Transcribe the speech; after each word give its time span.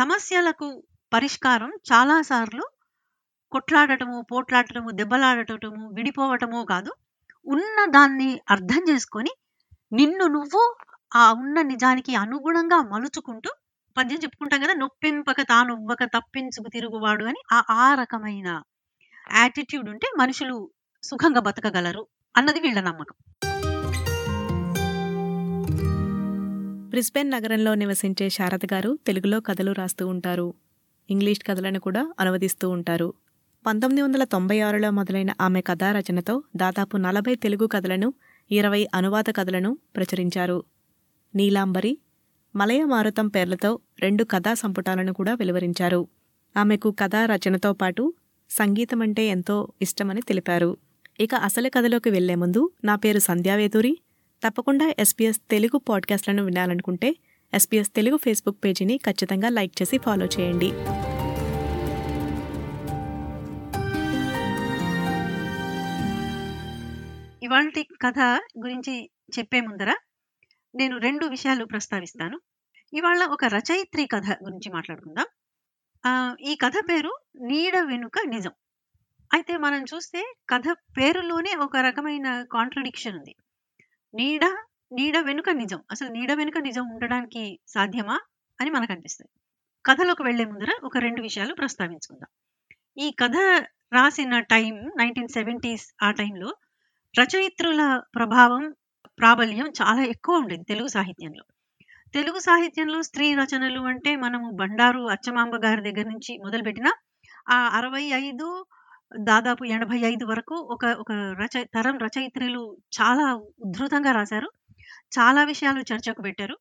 సమస్యలకు 0.00 0.68
పరిష్కారం 1.12 1.70
చాలా 1.90 2.16
సార్లు 2.28 2.64
కొట్లాడటము, 3.52 4.18
పోట్లాడటము, 4.30 4.90
దెబ్బలాడటము, 4.92 5.84
విడిపోవటమో 5.96 6.60
కాదు. 6.64 6.90
ఉన్న 7.46 7.78
దాన్ని 7.90 8.30
అర్థం 8.54 8.82
చేసుకొని, 8.90 9.32
నిన్ను 9.92 10.26
నువ్వు 10.36 10.62
ఆ 11.12 11.24
ఉన్న 11.40 11.58
నిజానికి 11.70 12.12
అనుగుణంగా 12.16 12.78
మలుచుకుంటూ 12.92 13.50
పద్యం 13.96 14.20
చెప్పుకుంటాం 14.24 14.60
కదా! 14.64 14.74
నొప్పింపక 14.80 15.40
తానొవ్వక 15.48 16.04
తప్పించుకు 16.14 16.68
తిరుగువాడు 16.74 17.24
అని 17.24 17.40
ఆ 17.52 17.58
ఆ 17.78 17.88
రకమైన 17.94 18.48
యాటిట్యూడ్ 19.36 19.88
ఉంటే 19.94 20.08
మనుషులు 20.18 20.56
సుఖంగా 21.02 21.42
బతకగలరు 21.48 22.04
అన్నది 22.34 22.60
వీళ్ళ 22.60 22.80
నమ్మకం. 22.88 23.16
బ్రిస్బెన్ 27.00 27.30
నగరంలో 27.30 27.74
నివసించే 27.74 28.28
శారద 28.28 28.64
గారు 28.72 28.98
తెలుగులో 29.06 29.40
కథలు 29.40 29.72
రాస్తూ 29.72 30.06
ఉంటారు. 30.06 30.54
ఇంగ్లీష్ 31.10 31.40
కథలను 31.46 31.80
కూడా 31.80 32.14
అనువదిస్తూ 32.20 32.68
ఉంటారు. 32.68 33.14
1996లో 33.66 34.90
మొదలైన 34.90 35.30
ఆమె 35.40 35.60
కథా 35.60 35.92
రచనతో 35.92 36.42
దాదాపు 36.56 36.96
40 36.96 37.34
తెలుగు 37.34 37.66
కథలను, 37.66 38.12
20 38.50 38.86
అనువాద 38.94 39.24
కథలను 39.36 39.78
ప్రచురించారు. 39.96 40.64
నీలాంబరి, 41.34 41.98
మలయ 42.56 42.84
మారుతం 42.84 43.28
పేర్లతో 43.28 43.78
రెండు 44.00 44.24
కథా 44.24 44.54
సంపుటాలను 44.54 45.12
కూడా 45.12 45.34
వెలువరించారు. 45.34 46.02
ఆమెకు 46.56 46.90
కథా 46.90 47.24
రచనతో 47.24 47.72
పాటు 47.72 48.14
సంగీతం 48.50 49.02
అంటే 49.02 49.26
ఎంతో 49.26 49.72
ఇష్టమని 49.82 50.20
తెలిపారు. 50.20 50.76
ఇక 51.20 51.34
అసలు 51.34 51.68
కథలోకి 51.68 52.10
వెళ్ళే 52.10 52.34
ముందు 52.34 52.70
నా 52.84 52.96
పేరు 52.96 53.18
సంధ్యావేదూరి. 53.18 53.98
తప్పకుండా 54.44 54.94
ఎస్పీఎస్ 54.98 55.40
తెలుగు 55.50 55.78
పాడ్కాస్ట్లను 55.78 56.44
వినాలనుకుంటే 56.44 57.16
ఎస్పీఎస్ 57.54 57.90
తెలుగు 57.90 58.16
ఫేస్బుక్ 58.16 58.64
పేజీని 58.64 58.98
ఖచ్చితంగా 58.98 59.48
లైక్ 59.48 59.82
చేసి 59.82 59.98
ఫాలో 59.98 60.26
చేయండి. 60.26 60.66
ఇవాళ 67.44 67.70
కథ 68.02 68.18
గురించి 68.64 69.10
చెప్పే 69.38 69.60
ముందర 69.60 69.94
నేను 70.74 70.96
రెండు 70.98 71.26
విషయాలు 71.26 71.64
ప్రస్తావిస్తాను. 71.64 72.40
ఇవాళ 72.92 73.24
ఒక 73.24 73.44
రచయిత్రి 73.44 74.06
కథ 74.06 74.26
గురించి 74.30 74.72
మాట్లాడుకుందాం. 74.72 75.26
ఈ 76.40 76.54
కథ 76.54 76.72
పేరు 76.88 77.18
'నీడ 77.42 77.78
వెనుక 77.78 78.18
నిజం'. 78.26 78.52
అయితే 79.32 79.56
మనం 79.56 79.84
చూస్తే 79.94 80.34
కథ 80.48 80.76
పేరులోనే 80.98 81.54
ఒక 81.54 81.76
రకమైన 81.76 82.42
కాంట్రడిక్షన్ 82.52 83.18
ఉంది. 83.18 83.34
నీడ, 84.14 84.44
నీడ 84.92 85.18
వెనుక 85.18 85.50
నిజం. 85.50 85.80
అసలు 85.90 86.08
నీడ 86.08 86.32
వెనుక 86.32 86.58
నిజం 86.58 86.88
ఉండడానికి 86.88 87.58
సాధ్యమా? 87.68 88.20
అని 88.60 88.70
మనకనిపిస్తది. 88.70 89.28
కథలోకి 89.86 90.22
వెళ్ళే 90.22 90.44
ముందర 90.44 90.80
ఒక 90.84 90.98
రెండు 90.98 91.22
విషయాలు 91.22 91.54
ప్రస్తావించుకుందాం. 91.54 92.30
ఈ 92.98 93.10
కథ 93.10 93.36
రాసిన 93.92 94.40
టైం 94.40 94.74
1970స్ 95.00 95.94
ఆ 96.02 96.10
టైంలో 96.10 96.56
రచయిత్రుల 97.14 98.02
ప్రభావం, 98.14 98.74
ప్రాబల్యం 99.18 99.72
చాలా 99.82 100.02
ఎక్కువ 100.04 100.36
ఉండేది 100.36 100.62
తెలుగు 100.62 100.88
సాహిత్యంలో. 100.88 101.44
తెలుగు 102.14 102.38
సాహిత్యంలో 102.38 103.02
స్త్రీ 103.02 103.34
రచనలు 103.34 103.80
అంటే 103.80 104.16
మనము 104.16 104.50
బండారు 104.50 105.00
అచ్చమాంబ 105.10 105.54
గారి 105.64 105.92
దగ్గర 105.92 106.06
నుంచి 106.08 106.38
మొదలుపెట్టిన 106.38 106.88
ఆ 107.48 107.78
65 107.78 108.64
దాదాపు 109.12 109.62
85 109.66 110.24
వరకు 110.24 110.56
ఒక 110.70 110.84
ఒక 111.00 111.12
రచ 111.40 111.56
తరం 111.74 111.96
రచయిత్రులు 111.98 112.62
చాలా 112.98 113.24
ఉధృతంగా 113.64 114.12
రాశారు. 114.12 114.48
చాలా 115.12 115.40
విషయాలు 115.44 115.80
చర్చకు 115.90 116.22
పెట్టారు. 116.22 116.56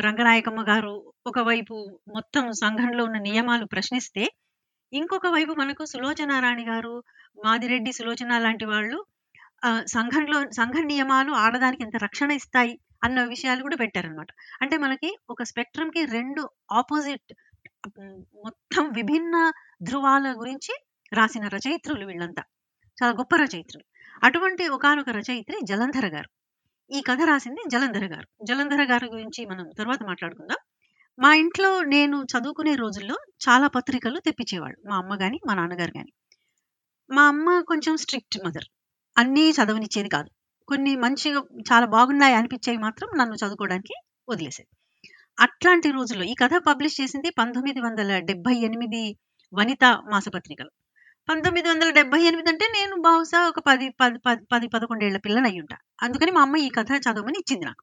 రంగనాయకమ్మ 0.00 0.62
గారు 0.68 0.92
ఒకవైపు 1.26 1.76
మొత్తం 2.08 2.44
సంఘంలో 2.60 3.02
ఉన్న 3.04 3.18
నియమాలు 3.20 3.66
ప్రశ్నిస్తే, 3.66 4.24
ఇంకొక 4.92 5.26
వైపు 5.28 5.52
మనకు 5.54 5.84
సులోచనారాణి 5.84 6.64
గారు, 6.66 6.94
మాదిరెడ్డి 7.38 7.92
సులోచన 7.92 8.38
లాంటి 8.38 8.66
వాళ్ళు 8.66 8.98
సంఘంలో 9.90 10.38
సంఘ 10.52 10.76
నియమాలు 10.86 11.32
ఆడదానికి 11.38 11.82
ఎంత 11.82 11.96
రక్షణ 12.04 12.30
ఇస్తాయి 12.32 12.74
అన్న 13.04 13.24
విషయాలు 13.26 13.62
కూడా 13.62 13.76
పెట్టారనమాట. 13.76 14.30
అంటే 14.62 14.76
మనకి 14.78 15.10
ఒక 15.30 15.42
స్పెక్ట్రమ్‌కి 15.44 16.02
రెండు 16.12 16.42
ఆపోజిట్ 16.72 17.30
మొత్తం 18.44 18.84
విభిన్న 18.92 19.36
ధృవాల 19.82 20.26
గురించి 20.40 20.74
రాసిన 21.14 21.48
రచయిత్రులు 21.48 22.06
వీళ్ళంతా. 22.06 22.42
చాలా 23.02 23.12
గొప్ప 23.12 23.36
రచయిత్రులు. 23.36 23.84
అటువంటి 24.22 24.68
ఒకానొక 24.68 25.10
రచయిత్రి 25.10 25.60
జలంధర 25.64 26.06
గారు. 26.06 26.30
ఈ 26.90 27.02
కథ 27.06 27.18
రాసింది 27.24 27.62
జలంధర 27.68 28.04
గారు. 28.06 28.44
జలంధర 28.44 28.84
గారి 28.84 29.06
గురించి 29.06 29.46
మనం 29.46 29.70
తర్వాత 29.78 30.02
మాట్లాడుకుందాం. 30.02 30.56
మా 31.18 31.34
ఇంట్లో 31.34 31.82
నేను 31.82 32.24
చదువుకునే 32.24 32.74
రోజుల్లో 32.74 33.16
చాలా 33.48 33.66
పత్రికలు 33.66 34.18
తెప్పించేవాళ్ళు. 34.18 34.90
మా 34.90 34.96
అమ్మ 34.96 35.14
కానీ 35.14 35.40
మా 35.46 35.54
నాన్నగారు 35.54 35.90
కానీ 35.90 36.12
మా 37.10 37.22
అమ్మ 37.22 37.60
కొంచెం 37.60 37.96
స్ట్రిక్ట్ 37.96 38.38
మదర్. 38.46 38.64
అన్నీ 39.18 39.50
చదవనిచ్చేది 39.50 40.08
కాదు. 40.08 40.30
కొన్ని 40.68 40.96
మంచిగా 40.96 41.40
చాలా 41.72 41.86
బాగున్నాయి 41.86 42.34
అనిపించేవి 42.34 42.78
మాత్రం 42.78 43.08
నన్ను 43.18 43.34
చదువుకోవడానికి 43.34 43.94
వదిలేసేది. 44.28 44.68
అట్లాంటి 45.40 45.90
రోజుల్లో 45.90 46.24
ఈ 46.24 46.34
కథ 46.34 46.50
పబ్లిష్ 46.66 47.00
చేసింది 47.00 47.30
1978 47.30 49.16
వనిత 49.54 49.84
మాసపత్రికలు 50.10 50.70
1978 51.28 52.48
అంటే 52.52 52.66
నేను 52.76 52.94
బహుశా 53.04 53.40
ఒక 53.50 53.60
10, 53.68 53.86
10, 54.00 54.16
10, 54.26 54.40
10, 54.52 54.66
11 54.74 55.04
ఏళ్ళ 55.08 55.18
పిల్లనయ్యుంటా. 55.26 55.76
అందుకని 56.04 56.30
మా 56.36 56.42
అమ్మ 56.46 56.56
ఈ 56.66 56.70
కథ 56.78 56.90
చదవమని 57.06 57.38
ఇచ్చింది 57.42 57.64
నాకు. 57.68 57.82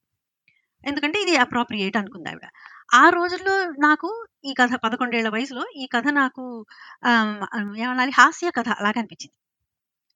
ఎందుకంటే 0.84 1.18
ఇది 1.26 1.34
అప్రోప్రియేట్ 1.44 1.98
అనుకుందావిడ. 2.02 2.46
ఆ 2.94 3.04
రోజుల్లో 3.18 3.56
నాకు 3.88 4.10
ఈ 4.50 4.52
కథ 4.60 4.74
పదకొండేళ్ళ 4.86 5.30
వయసులో 5.36 5.64
ఈ 5.84 5.86
కథ 5.96 6.08
నాకు 6.22 6.44
ఏమనాలి 7.84 8.14
హాస్య 8.20 8.52
కథ 8.58 8.70
లాగా 8.86 9.00
అనిపించింది. 9.04 9.36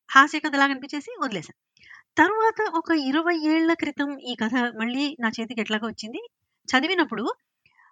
హాస్య 0.09 0.39
కథ 0.45 0.55
లాగా 0.61 0.73
అనిపించేసి 0.75 1.11
వదిలేసాను. 1.23 1.59
తరువాత 2.17 2.61
ఒక 2.79 2.91
20 3.09 3.35
ఏళ్ళ 3.53 3.71
క్రితం 3.83 4.09
ఈ 4.31 4.35
కథ 4.43 4.55
మళ్ళీ 4.81 5.05
నా 5.23 5.29
చేతికి 5.37 5.61
ఎట్లాగో 5.63 5.87
వచ్చింది. 5.91 6.21
చదివినప్పుడు 6.67 7.25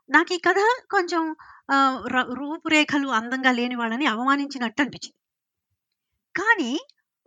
నాకు 0.09 0.31
ఈ 0.37 0.41
కథ 0.47 0.59
కొంచెం 0.95 1.23
రూపురేఖలు 2.39 3.09
అందంగా 3.19 3.51
లేని 3.59 3.75
వాళ్ళని 3.81 4.05
అవమానించినట్టు 4.13 4.81
అనిపించింది. 4.83 5.17
కానీ 6.35 6.71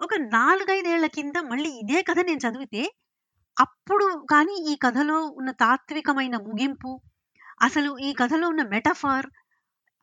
ఒక 0.01 0.15
నాలుగైదేళ్ళ 0.35 1.07
కింద 1.17 1.37
మళ్ళీ 1.51 1.71
ఇదే 1.83 1.99
కథ 2.03 2.19
నేను 2.21 2.41
చదివితే, 2.47 2.83
అప్పుడు 3.57 4.07
కానీ 4.33 4.55
ఈ 4.71 4.75
కథలో 4.77 5.19
ఉన్న 5.41 5.51
తాత్వికమైన 5.63 6.37
ముగింపు, 6.47 6.93
అసలు 7.61 7.91
ఈ 8.09 8.11
కథలో 8.15 8.47
ఉన్న 8.49 8.63
మెటఫర్ 8.75 9.29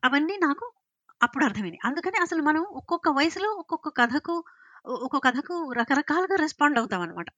అవన్నీ 0.02 0.36
నాకు 0.38 0.66
అప్పుడు 1.20 1.44
అర్థమైంది 1.44 1.80
అందుకని 1.84 2.18
అసలు 2.22 2.42
మనం 2.42 2.62
ఒక్కొక్క 2.80 3.08
వయసులో 3.18 3.50
ఒక్కొక్క 3.62 3.88
కథకు 4.00 4.34
ఒక్కొక్క 4.96 5.20
కథకు 5.28 5.56
రకరకాలుగా 5.80 6.36
రెస్పాండ్ 6.36 6.78
అవుతాం 6.78 7.02
అనమాట 7.02 7.28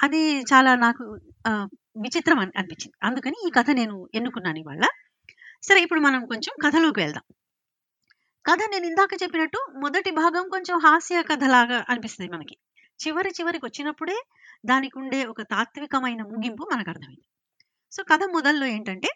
అది 0.00 0.22
చాలా 0.52 0.72
నాకు 0.76 1.04
విచిత్రం 2.04 2.40
అని 2.44 2.52
అనిపించింది. 2.58 2.96
అందుకని 3.02 3.38
ఈ 3.48 3.50
కథ 3.58 3.70
నేను 3.80 3.96
ఎన్నుకున్నాను 4.14 4.60
ఇవాళ. 4.64 4.84
సరే 5.62 5.80
ఇప్పుడు 5.86 6.00
మనం 6.00 6.22
కొంచెం 6.26 6.54
కథలోకి 6.64 7.00
వెళ్దాం. 7.04 7.24
కథ 8.46 8.58
నేను 8.70 8.86
ఇందాక 8.86 9.14
చెప్పినట్టు 9.22 9.58
మొదటి 9.76 10.10
భాగం 10.10 10.44
కొంచెం 10.48 10.76
హాస్య 10.78 11.22
కథలాగా 11.22 11.78
అనిపిస్తుంది 11.88 12.28
మనకి. 12.32 12.56
చివరి 13.00 13.30
చివరికి 13.30 13.66
వచ్చినప్పుడే 13.66 14.16
దానికుండే 14.66 15.24
ఒక 15.24 15.42
తాత్వికమైన 15.42 16.22
ముగింపు 16.22 16.64
మనకు 16.72 16.90
అర్థమైంది 16.90 17.26
సో 17.92 18.02
కథ 18.02 18.22
మొదల్లో 18.32 18.66
ఏంటంటే, 18.66 19.10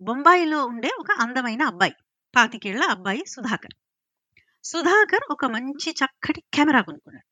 బొంబాయిలో 0.00 0.66
ఉండే 0.66 0.90
ఒక 0.98 1.10
అందమైన 1.20 1.62
అబ్బాయి. 1.62 1.94
పాతికేళ్ళ 2.36 2.82
అబ్బాయి 2.84 3.22
సుధాకర్. 3.28 3.76
సుధాకర్ 4.64 5.26
ఒక 5.30 5.44
మంచి 5.44 5.90
చక్కటి 6.00 6.42
కెమెరా 6.54 6.80
కొనుక్కున్నాడు. 6.80 7.28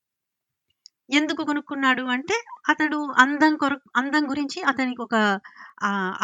ఎందుకు 1.14 1.42
కొనుక్కున్నాడు 1.44 2.02
అంటే, 2.16 2.36
అతడు 2.68 2.98
అందం 3.18 3.56
కొరకు 3.56 3.86
అందం 3.96 4.30
గురించి 4.30 4.62
అతనికి 4.62 5.02
ఒక 5.02 5.16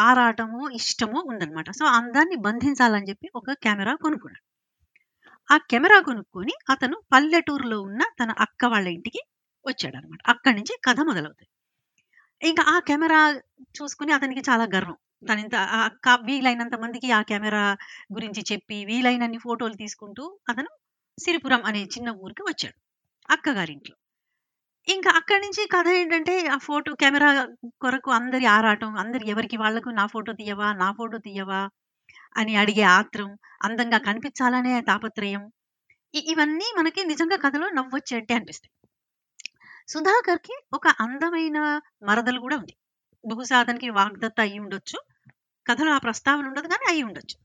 ఆరాటము, 0.09 0.69
ఇష్టము 0.79 1.19
ఉందన్నమాట 1.27 1.69
సో 1.71 1.85
అందాన్ని 1.99 2.35
బంధించాలని 2.47 3.09
చెప్పి 3.09 3.29
ఒక 3.35 3.51
కెమెరా 3.65 3.95
కొనుక్కున్నాడు. 3.95 4.46
ఆ 5.49 5.57
కెమెరా 5.71 5.97
కొనుక్కొని 5.99 6.53
అతను 6.69 6.97
పల్లెటూరులో 7.13 7.77
ఉన్న 7.81 8.01
తన 8.19 8.31
అక్క 8.39 8.65
వాళ్ళ 8.65 8.87
ఇంటికి 8.87 9.21
వచ్చాడనమాట. 9.65 10.21
అక్కడి 10.27 10.55
నుంచి 10.55 10.73
కథ 10.87 10.99
మొదలవుతుంది 11.01 11.51
ఇంకా 12.41 12.63
ఆ 12.67 12.77
కెమెరా 12.79 13.21
చూసుకొని 13.77 14.11
అతనికి 14.11 14.41
చాలా 14.49 14.65
గర్వం. 14.75 14.97
తనింత 15.29 15.55
ఆ 15.69 15.79
అక్క 15.81 16.07
వీలైనంత 16.23 16.75
మందికి 16.75 17.11
ఆ 17.11 17.21
కెమెరా 17.23 17.63
గురించి 18.13 18.41
చెప్పి, 18.51 18.85
వీలైనన్ని 18.85 19.37
ఫోటోలు 19.37 19.75
తీసుకుంటూ 19.75 20.25
అతను 20.49 20.71
సిరిపురం 21.17 21.61
అనే 21.65 21.81
చిన్న 21.95 22.09
ఊరికి 22.23 22.43
వచ్చాడు. 22.43 22.77
అక్కగారింట్లో. 23.29 23.95
ఇంకా 24.87 25.09
అక్కడి 25.11 25.41
నుంచి 25.45 25.63
కథ 25.67 25.87
ఏంటంటే, 25.93 26.35
ఆ 26.47 26.57
ఫోటో 26.59 26.91
కెమెరా 26.95 27.29
కొరకు 27.81 28.11
అందరి 28.11 28.45
ఆరాటం, 28.47 28.91
అందరు 28.97 29.23
ఎవరికి 29.25 29.57
వాళ్ళకు 29.57 29.89
నా 29.91 30.05
ఫోటో 30.07 30.33
తీయవా? 30.33 30.69
నా 30.73 30.89
ఫోటో 30.91 31.17
తీయవా? 31.19 31.61
అని 32.35 32.53
అడిగే 32.55 32.85
ఆత్రం, 32.93 33.29
అందంగా 33.61 33.99
కనిపించాలనే 33.99 34.73
తాపత్రయం. 34.81 35.43
ఇవన్నీ 36.13 36.67
మనకి 36.77 37.01
నిజంగా 37.03 37.37
కథలో 37.37 37.67
నవ్వొచ్చేట్టే 37.69 38.33
అనిపిస్తాయి. 38.33 38.71
సుధాకర్‌కి 39.87 40.55
ఒక 40.73 40.87
అందమైన 40.99 41.57
మరదలు 42.01 42.39
కూడా 42.39 42.55
ఉంది. 42.57 42.73
బహుశా 43.23 43.57
అతనికి 43.59 43.89
వాగ్దత్త 43.89 44.41
ఉండొచ్చు 44.59 44.97
కథలో 45.65 45.91
ఆ 45.91 45.97
ప్రస్తావన 45.97 46.45
ఉండదు 46.47 46.67
కాని 46.67 46.85
అయి 46.89 47.03
ఉండొచ్చు 47.03 47.37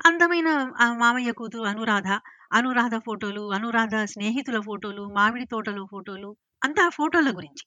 అందమైన 0.00 0.48
ఆ 0.80 0.86
మామయ్య 0.94 1.32
కూతురు 1.32 1.64
అనురాధ 1.64 2.08
అనురాధ 2.52 2.94
ఫోటోలు 2.98 3.42
అనురాధ 3.52 3.96
స్నేహితుల 4.04 4.58
ఫోటోలు 4.60 5.04
మామిడి 5.08 5.46
తోటలో 5.46 5.84
ఫోటోలు 5.86 6.30
అంతా 6.62 6.84
ఫోటోల 6.88 7.28
గురించి 7.30 7.64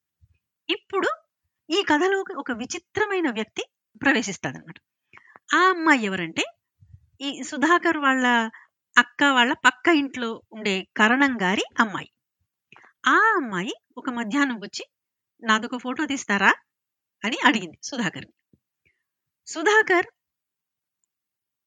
ఇప్పుడు 0.70 1.10
ఈ 1.70 1.80
కథలోకి 1.84 2.34
ఒక 2.34 2.52
విచిత్రమైన 2.54 3.28
వ్యక్తి 3.32 3.64
ప్రవేశిస్తాడనమాట 4.02 4.78
ఆ 5.50 5.70
అమ్మాయి 5.70 6.04
ఎవరంటే 6.04 6.44
ఈ 7.22 7.44
సుధాకర్ 7.44 7.98
వాళ్ళ 7.98 8.26
అక్క 8.96 9.24
వాళ్ళ 9.24 9.54
పక్క 9.66 9.88
ఇంట్లో 9.96 10.42
ఉండే 10.52 10.88
కరణం 10.98 11.42
గారి 11.42 11.64
అమ్మాయి. 11.80 12.10
ఆ 13.08 13.18
అమ్మాయి 13.36 13.74
ఒక 13.98 14.10
మధ్యాహ్నం 14.10 14.58
వచ్చి 14.58 14.84
నాదొక 15.42 15.78
ఫోటో 15.78 16.06
తీస్తారా? 16.06 16.52
అని 17.24 17.38
అడిగింది 17.46 17.78
సుధాకర్ 17.84 18.28
సుధాకర్ 19.48 20.08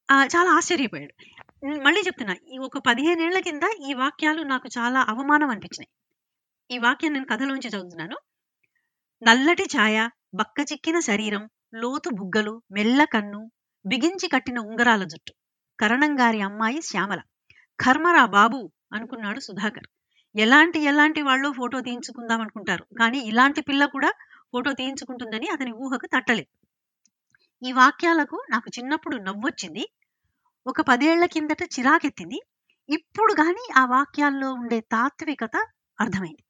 ఆ, 0.08 0.24
చాలా 0.24 0.50
ఆశ్చర్యపోయాడు. 0.50 1.14
మళ్ళీ 1.80 2.00
చెప్తున్నా 2.00 2.34
ఈ 2.52 2.58
ఒక 2.58 2.78
పదిహేనేళ్ళ 2.78 3.38
కింద 3.38 3.62
ఈ 3.88 3.94
వాక్యాలు 3.94 4.42
నాకు 4.42 4.68
చాలా 4.68 5.00
అవమానం 5.08 5.50
అనిపించినాయి. 5.50 5.90
ఈ 6.70 6.78
వాక్యం 6.78 7.12
నేను 7.12 7.26
కథలోంచి 7.26 7.68
చదువుతున్నాను. 7.68 8.16
నల్లటి 9.22 9.62
ఛాయ 9.76 9.96
బక్క 10.34 10.60
చిక్కిన 10.72 11.00
శరీరం 11.00 11.44
లోతు 11.74 12.10
బుగ్గలు 12.10 12.62
మెల్ల 12.70 13.04
కన్ను 13.04 13.40
బిగించి 13.88 14.28
కట్టిన 14.28 14.58
ఉంగరాల 14.58 15.04
జుట్టు. 15.04 15.32
కరణం 15.80 16.20
గారి 16.20 16.40
అమ్మాయి 16.40 16.82
శ్యామల. 16.82 17.20
కర్మరా 17.80 18.24
బాబు 18.26 18.70
అనుకున్నాడు 18.92 19.40
సుధాకర్. 19.40 19.86
ఎలాంటి 20.36 20.78
ఎలాంటి 20.80 21.22
వాళ్ళు 21.22 21.52
ఫోటో 21.52 21.80
తీయించుకుందాం 21.80 22.40
అనుకుంటారు? 22.40 22.84
కానీ 22.98 23.18
ఇలాంటి 23.18 23.60
పిల్ల 23.60 23.84
కూడా 23.84 24.10
ఫోటో 24.52 24.72
తీయించుకుంటుందని 24.72 25.48
అతని 25.48 25.72
ఊహకు 25.72 26.06
తట్టలేదు. 26.06 26.50
ఈ 27.68 27.72
వాక్యాలకు 27.72 28.36
నాకు 28.50 28.70
చిన్నప్పుడు 28.78 29.16
నవ్వొచ్చింది. 29.16 29.84
ఒక 30.66 30.80
పదేళ్ళ 30.80 31.24
కిందట 31.24 31.62
చిరాకెత్తింది. 31.62 32.38
ఇప్పుడు 32.88 33.32
గాని 33.32 33.64
ఆ 33.76 33.84
వాక్యాల్లో 33.84 34.52
ఉండే 34.52 34.80
తాత్వికత 34.80 35.56
అర్థమైంది. 36.00 36.42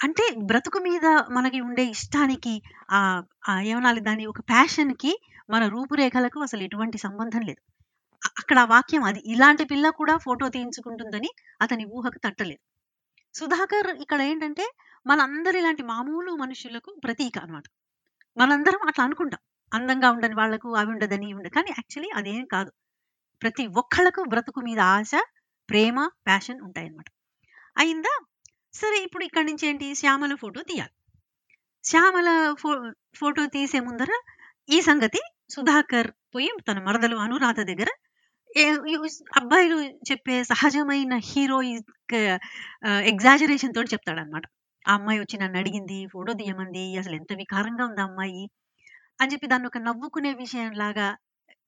అంటే 0.00 0.24
బ్రతుకు 0.44 0.78
మీద 0.78 1.06
మనకి 1.30 1.60
ఉండే 1.60 1.84
ఇష్టానికి 1.84 2.62
ఆ 2.90 3.22
ఏమనాలి 3.62 4.00
దాని 4.00 4.26
ఒక 4.26 4.40
ప్యాషన్కి 4.40 5.12
మన 5.50 5.68
రూపురేఖలకు 5.68 6.40
అసలు 6.40 6.62
ఎటువంటి 6.62 6.98
సంబంధం 6.98 7.40
లేదు. 7.40 7.62
అక్కడ 8.38 8.58
ఆ 8.58 8.64
వాక్యం 8.64 9.04
అది. 9.04 9.22
ఇలాంటి 9.26 9.64
పిల్ల 9.64 9.90
కూడా 9.90 10.16
ఫోటో 10.16 10.48
తీయించుకుంటుందని 10.48 11.30
అతని 11.62 11.84
ఊహకు 11.84 12.18
తట్టలేదు. 12.18 12.60
సుధాకర్ 13.38 13.86
ఇక్కడ 13.86 14.22
ఏంటంటే 14.22 14.72
మనందరూ 15.06 15.58
ఇలాంటి 15.58 15.82
మామూలు 15.82 16.32
మనుషులకు 16.32 17.00
ప్రతీక 17.04 17.38
అన్నమాట. 17.38 17.62
మనందరం 18.38 18.78
అట్లా 18.86 19.04
అనుకుంటాం. 19.04 19.40
అందంగా 19.74 20.10
ఉండని 20.10 20.34
వాళ్ళకు 20.34 20.74
అవి 20.74 20.90
ఉండదని 20.90 21.32
ఉండదు 21.32 21.54
కానీ 21.54 21.70
యాక్చువల్లీ 21.70 22.10
అదేం 22.14 22.44
కాదు. 22.44 22.72
ప్రతి 23.42 23.66
ఒక్కళ్ళకు 23.66 24.24
బ్రతుకు 24.28 24.60
మీద 24.60 24.80
ఆశ 24.80 25.10
ప్రేమ 25.70 26.10
ప్యాషన్ 26.26 26.60
ఉంటాయన్నమాట. 26.60 27.04
అయిందా? 27.78 28.24
సరే 28.74 29.02
ఇప్పుడు 29.02 29.24
ఇక్కడి 29.24 29.46
నుంచి 29.46 29.68
ఏంటి? 29.68 29.94
శ్యామల 29.94 30.34
ఫోటో 30.34 30.62
తీయాలి. 30.62 30.90
శ్యామల 31.84 32.54
ఫో 32.58 32.92
ఫోటో 33.14 33.46
తీసే 33.46 33.80
ముందర 33.80 34.20
ఈ 34.68 34.80
సంగతి 34.80 35.20
సుధాకర్ 35.52 36.10
పోయి 36.34 36.48
తన 36.68 36.78
మరదలు 36.86 37.16
అనురాధ 37.24 37.60
దగ్గర 37.70 37.90
అబ్బాయిలు 39.38 39.76
చెప్పే 40.08 40.36
సహజమైన 40.50 41.14
హీరోయిక్ 41.28 42.14
ఎగ్జాజరేషన్ 43.12 43.74
తోటి 43.76 43.92
చెప్తాడనమాట 43.94 44.44
ఆ 44.84 44.94
అమ్మాయి 44.94 45.20
వచ్చి 45.20 45.36
నన్ను 45.42 45.58
అడిగింది 45.58 45.98
ఫోటో 46.12 46.32
తీయమంది 46.40 46.84
అసలు 47.00 47.14
ఎంత 47.20 47.32
వికారంగా 47.40 47.84
ఉంది 47.88 48.02
ఆ 48.02 48.08
అమ్మాయి 48.08 48.42
అని 49.18 49.32
చెప్పి 49.32 49.46
దాన్ని 49.52 49.68
ఒక 49.70 49.78
నవ్వుకునే 49.86 50.32
విషయం 50.42 50.70
లాగా 50.82 51.08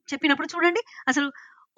చెప్పినప్పుడు 0.08 0.48
చూడండి 0.54 0.80
అసలు 1.08 1.28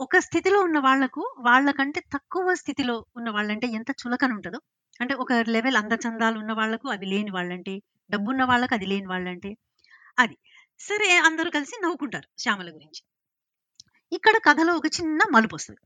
ఒక 0.01 0.17
స్థితిలో 0.27 0.59
ఉన్న 0.61 0.79
వాళ్ళకు 0.81 1.23
వాళ్ళకంటే 1.47 2.01
తక్కువ 2.15 2.55
స్థితిలో 2.63 2.97
ఉన్న 3.17 3.29
వాళ్ళంటే 3.31 3.67
ఎంత 3.79 3.91
చులకన 4.03 4.31
ఉంటుందో. 4.39 4.59
అంటే 5.01 5.15
ఒక 5.23 5.33
లెవెల్ 5.55 5.79
అందచందాలు 5.83 6.37
ఉన్న 6.43 6.53
వాళ్ళకు 6.61 6.87
అవి 6.95 7.07
లేని 7.07 7.33
వాళ్ళంటే 7.37 7.75
డబ్బున్న 8.11 8.43
వాళ్ళకి 8.45 8.75
అది 8.77 8.87
లేని 8.87 9.09
వాళ్ళంటే 9.13 9.51
అది. 10.19 10.37
సరే 10.81 11.17
అందరూ 11.19 11.51
కలిసి 11.51 11.83
నవ్వుకుంటారు 11.83 12.29
శ్యామల 12.39 12.71
గురించి. 12.71 13.03
ఇక్కడ 14.13 14.37
కథలో 14.37 14.77
ఒక 14.77 14.87
చిన్న 14.87 15.21
మలుపు 15.33 15.55
వస్తుంది. 15.55 15.81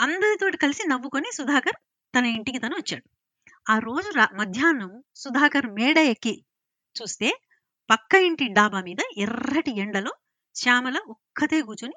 అందరితోటి 0.00 0.56
కలిసి 0.56 0.88
నవ్వుకొని 0.88 1.32
సుధాకర్ 1.32 1.76
తన 2.14 2.24
ఇంటికి 2.26 2.58
తను 2.58 2.76
వచ్చాడు. 2.76 3.06
ఆ 3.70 3.78
రోజు 3.78 4.10
రా 4.10 4.28
మధ్యాహ్నం 4.34 5.04
సుధాకర్ 5.14 5.66
మేడ 5.66 5.98
ఎక్కి 5.98 6.44
చూస్తే 6.96 7.40
పక్క 7.90 8.14
ఇంటి 8.14 8.48
డాబా 8.48 8.80
మీద 8.80 9.00
ఎర్రటి 9.16 9.78
ఎండలో 9.78 10.12
శ్యామల 10.54 10.98
ఒక్కతే 11.08 11.62
కూర్చొని 11.62 11.96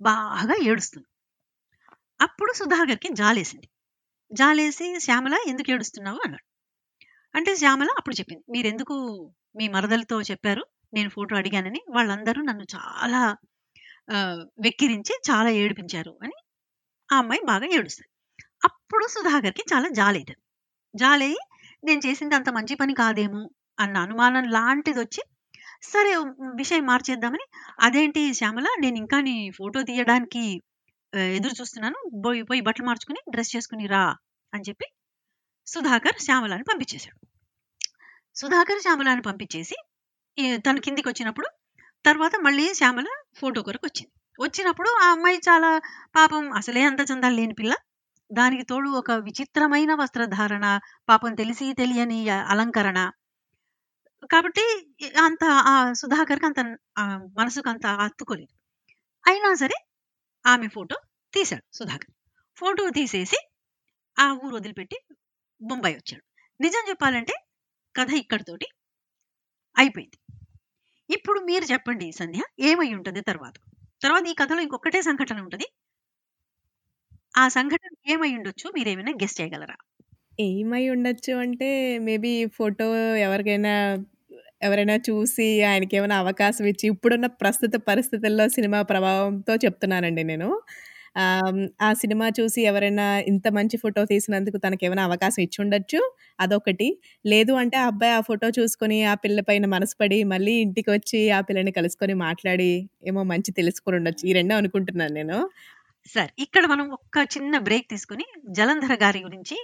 బాగా 0.00 0.54
ఏడుస్తుంది. 0.62 1.08
అప్పుడు 2.20 2.52
సుధాకర్కి 2.52 3.08
జాలేసింది. 3.12 3.68
జాలేసి 4.32 5.00
శ్యామల 5.00 5.34
ఎందుకు 5.46 5.70
ఏడుస్తున్నావు? 5.70 6.20
అన్నాడు. 6.24 6.44
అంటే 7.36 7.56
శ్యామల 7.56 7.88
అప్పుడు 7.98 8.14
చెప్పింది 8.14 8.44
మీరెందుకు 8.50 8.96
మీ 9.56 9.68
మరదలతో 9.68 10.22
చెప్పారు? 10.22 10.64
నేను 10.92 11.10
ఫోటో 11.10 11.32
అడిగానని 11.36 11.80
వాళ్ళందరూ 11.90 12.40
నన్ను 12.42 12.66
చాలా 12.74 13.22
వెక్కిరించి 14.64 15.14
చాలా 15.28 15.50
ఏడిపించారు 15.62 16.12
అని 16.24 16.36
ఆ 17.08 17.16
అమ్మాయి 17.18 17.42
బాగా 17.46 17.66
ఏడుస్తుంది. 17.76 18.10
అప్పుడు 18.64 19.04
సుధాకర్కి 19.06 19.62
చాలా 19.72 19.88
జాలేదు 19.92 20.34
జాలయ్యి 20.94 21.40
నేను 21.84 22.00
చేసింది 22.06 22.34
అంత 22.34 22.50
మంచి 22.50 22.74
పని 22.76 22.94
కాదేమో 22.94 23.42
అన్న 23.78 23.96
అనుమానం 23.98 24.44
లాంటిది 24.50 25.00
వచ్చి 25.00 25.22
సరే 25.84 26.12
విషయం 26.56 26.84
మార్చేద్దామని 26.86 27.46
అదేంటి 27.80 28.22
శ్యామల 28.34 28.68
నేను 28.80 28.98
ఇంకా 28.98 29.18
నీ 29.20 29.36
ఫోటో 29.50 29.80
తీయడానికి 29.82 30.44
ఎదురు 31.36 31.54
చూస్తున్నాను. 31.60 31.98
పోయి 32.24 32.42
పోయి 32.42 32.60
బట్టలు 32.60 32.86
మార్చుకుని 32.86 33.20
డ్రెస్ 33.32 33.52
చేసుకుని 33.56 33.86
రా 33.86 34.04
అని 34.52 34.66
చెప్పి 34.68 34.86
సుధాకర్ 35.66 36.18
శ్యామలాని 36.20 36.64
పంపించేశాడు. 36.70 37.18
సుధాకర్ 38.36 38.82
శ్యామలాని 38.82 39.22
పంపించేసి 39.22 39.76
తన 40.64 40.76
కిందికి 40.78 41.08
వచ్చినప్పుడు 41.08 41.48
తర్వాత 42.04 42.34
మళ్ళీ 42.40 42.66
శ్యామల 42.74 43.08
ఫోటో 43.40 43.60
కొరకు 43.62 43.84
వచ్చింది 43.86 44.10
వచ్చినప్పుడు 44.38 44.90
ఆ 45.02 45.06
అమ్మాయి 45.10 45.38
చాలా 45.48 45.70
పాపం 46.14 46.44
అసలే 46.52 46.82
అంత 46.82 47.00
చందాలు 47.10 47.36
లేని 47.36 47.54
పిల్ల. 47.54 47.72
దానికి 48.30 48.64
తోడు 48.64 48.90
ఒక 49.00 49.10
విచిత్రమైన 49.26 49.92
వస్త్రధారణ 49.94 50.66
పాపం 51.08 51.32
తెలిసి 51.34 51.66
తెలియని 51.74 52.20
అలంకరణ. 52.52 52.98
కాబట్టి 54.30 54.64
అంత 55.20 55.42
ఆ 55.66 55.92
సుధాకర్కి 55.92 56.46
అంత 56.46 56.60
ఆ 56.98 57.04
మనసుకు 57.38 57.68
అంత 57.68 57.86
అత్తుకోలేదు 58.04 58.52
అయినా 59.24 59.50
సరే 59.54 59.78
ఆమె 60.44 60.68
ఫోటో 60.68 60.96
తీశాడు 61.32 61.64
సుధాకర్. 61.72 62.12
ఫోటో 62.58 62.84
తీసేసి 62.90 63.38
ఆ 64.16 64.26
ఊరు 64.42 64.54
వదిలిపెట్టి 64.56 64.98
బొంబాయి 65.60 65.96
వచ్చాడు. 65.96 66.24
నిజం 66.60 66.84
చెప్పాలంటే 66.90 67.34
కథ 67.94 68.10
ఇక్కడితోటి 68.22 68.66
అయిపోయింది. 69.76 70.16
ఇప్పుడు 71.12 71.40
మీరు 71.46 71.66
చెప్పండి 71.70 72.06
సంధ్య. 72.12 72.40
ఏమై 72.70 72.88
ఉంటుంది 72.96 73.22
తర్వాత? 73.30 73.56
తర్వాత 74.02 74.24
ఈ 74.26 74.36
కథలో 74.40 74.62
ఇంకొకటే 74.66 75.00
సంఘటన 75.08 75.38
ఉంటుంది. 75.44 75.66
ఆ 77.34 77.44
సంఘటన 77.48 77.92
ఏమై 78.12 78.30
ఉండొచ్చు? 78.38 78.66
మీరేమైనా 78.76 79.14
గెస్ట్ 79.20 79.40
చేయగలరా? 79.40 79.76
ఏమై 80.42 80.82
ఉండొచ్చు 80.92 81.32
అంటే 81.44 81.68
మేబీ 82.06 82.32
ఫోటో 82.56 82.86
ఎవరికైనా 83.26 83.72
ఎవరైనా 84.62 84.96
చూసి 85.06 85.46
ఆయనకి 85.68 85.94
ఏమైనా 85.98 86.16
అవకాశం 86.22 86.64
ఇచ్చి 86.70 86.84
ఇప్పుడున్న 86.92 87.26
ప్రస్తుత 87.40 87.74
పరిస్థితుల్లో 87.88 88.44
సినిమా 88.56 88.80
ప్రభావంతో 88.90 89.54
చెప్తున్నానండి 89.64 90.24
నేను. 90.24 90.48
ఆహ్, 91.16 91.58
ఆ 91.80 91.98
సినిమా 91.98 92.26
చూసి 92.36 92.60
ఎవరైనా 92.68 93.06
ఇంత 93.30 93.46
మంచి 93.56 93.76
ఫోటో 93.82 94.02
తీసినందుకు 94.10 94.58
తనకేమైనా 94.64 95.04
అవకాశం 95.08 95.40
ఇచ్చుండొచ్చు. 95.44 96.00
అదొకటి. 96.38 96.88
లేదు 97.24 97.52
అంటే 97.60 97.76
ఆ 97.78 97.88
అబ్బాయి 97.90 98.14
ఆ 98.14 98.22
ఫోటో 98.28 98.48
చూసుకొని 98.58 98.98
ఆ 99.06 99.16
పిల్ల 99.22 99.40
పైన 99.48 99.66
మనసు 99.74 99.96
పడి 99.98 100.18
మళ్ళీ 100.30 100.54
ఇంటికొచ్చి 100.64 101.00
ఆ 101.32 101.48
పిల్లని 101.48 101.72
కలుసుకొని 101.78 102.16
మాట్లాడి 102.24 102.70
ఏమో 103.06 103.22
మంచి 103.32 103.52
తెలుసుకొని 103.58 103.98
ఉండొచ్చు. 104.00 104.24
ఈ 104.26 104.34
రెండే 104.34 104.56
అనుకుంటున్నాను 104.60 105.14
నేను. 105.20 105.38
సరే. 106.06 106.30
ఇక్కడ 106.44 106.64
మనం 106.70 106.86
ఒక్క 106.96 107.16
చిన్న 107.34 107.54
బ్రేక్ 107.66 107.86
తీసుకొని 107.90 108.24
జలంధర 108.52 108.94
గారి 109.02 109.20
గురించి 109.26 109.56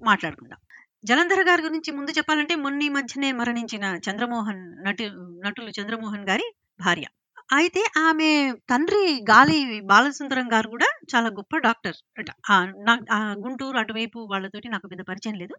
మాట్లాడుకుందాం. 0.00 0.60
జలంధర 1.04 1.42
గారి 1.48 1.62
గురించి 1.62 1.90
ముందు 1.92 2.12
చెప్పాలంటే 2.16 2.54
మొన్న 2.62 2.80
ఈ 2.82 2.92
మధ్యనే 2.94 3.28
మరణించిన 3.38 3.84
చంద్రమోహన్ 4.06 4.62
నటు 4.86 5.06
నటులు 5.44 5.70
చంద్రమోహన్ 5.78 6.26
గారి 6.30 6.46
భార్య. 6.80 7.06
అయితే 7.48 7.82
ఆమె 7.98 8.28
తండ్రి 8.70 9.02
గాలి 9.30 9.58
బాలసుందరం 9.90 10.46
గారు 10.54 10.68
కూడా 10.72 10.88
చాలా 11.12 11.28
గొప్ప 11.38 11.56
డాక్టర్ 11.66 11.98
నాకు 12.88 13.04
గుంటూరు 13.44 13.78
అటువైపు 13.82 14.18
వాళ్ళతోటి 14.32 14.68
నాకు 14.68 14.86
పెద్ద 14.92 15.02
పరిచయం 15.10 15.36
లేదు. 15.42 15.54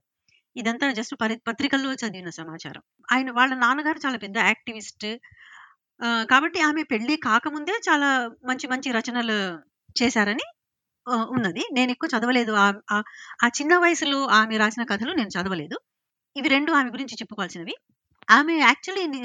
ఇదంతా 0.56 0.86
జస్ట్ 1.00 1.16
పరి 1.22 1.36
పత్రికల్లో 1.48 1.92
చదివిన 2.02 2.30
సమాచారం. 2.40 2.84
ఆయన 3.14 3.30
వాళ్ళ 3.38 3.54
నాన్నగారు 3.64 4.00
చాలా 4.06 4.18
పెద్ద 4.26 4.38
యాక్టివిస్ట్. 4.50 5.08
కాబట్టి 6.32 6.60
ఆమె 6.62 6.82
పెళ్ళి 6.94 7.16
కాకముందే 7.28 7.76
చాలా 7.90 8.10
మంచి 8.50 8.68
మంచి 8.74 8.90
రచనలు 8.98 9.38
చేశారని 9.96 10.46
ఉన్నది 11.36 11.64
నేను 11.78 11.90
ఎక్కువ 11.92 12.10
చదవలేదు. 12.16 12.54
ఆ 13.44 13.48
చిన్న 13.60 13.74
వయసులో 13.86 14.20
ఆమె 14.40 14.56
రాసిన 14.64 14.84
కథలు 14.94 15.14
నేను 15.22 15.32
చదవలేదు. 15.38 15.78
ఇవి 16.36 16.50
రెండు 16.56 16.72
ఆమె 16.80 16.90
గురించి 16.96 17.16
చెప్పుకోవాల్సినవి. 17.22 17.76
ఆమె 18.28 18.54
యాక్చువల్లీ 18.60 19.22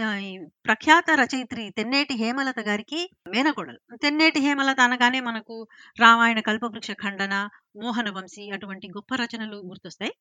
ప్రఖ్యాత 0.64 1.10
రచయిత్రి 1.20 1.70
తెన్నేటి 1.70 2.14
హేమలత 2.14 2.60
గారికి 2.60 3.00
మేనకోడలు. 3.28 3.80
తెన్నేటి 3.96 4.40
హేమలత 4.40 4.80
అనగానే 4.80 5.20
మనకు 5.20 5.54
రామాయణ 6.00 6.40
కల్పవృక్ష 6.40 6.90
ఖండన 7.02 7.34
మోహన 7.82 8.10
వంశీ 8.10 8.44
అటువంటి 8.50 8.88
గొప్ప 8.88 9.14
రచనలు 9.14 9.58
గుర్తొస్తాయి. 9.70 10.12